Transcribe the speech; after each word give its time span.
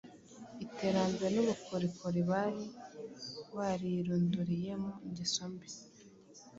iterambere 0.65 1.27
n’ubukorikori 1.35 2.21
bari 2.31 2.63
barirunduriye 3.55 4.71
mu 4.83 4.91
ngeso 5.07 5.43
mbi 5.53 5.69